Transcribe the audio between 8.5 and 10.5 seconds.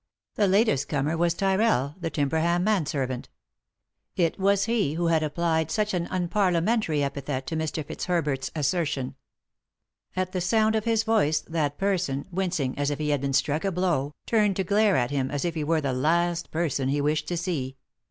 assertion. At the